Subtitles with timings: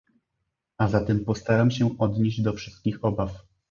[0.77, 3.43] A zatem postaram się odnieść do wszystkich obaw